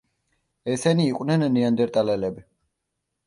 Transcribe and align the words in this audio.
ესენი 0.75 1.05
იყვნენ 1.09 1.45
ნეანდერტალელები. 1.57 2.45